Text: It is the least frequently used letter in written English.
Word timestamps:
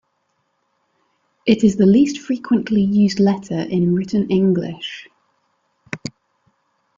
It 1.45 1.63
is 1.63 1.75
the 1.75 1.85
least 1.85 2.17
frequently 2.17 2.81
used 2.81 3.19
letter 3.19 3.53
in 3.59 3.93
written 3.93 4.27
English. 4.31 5.07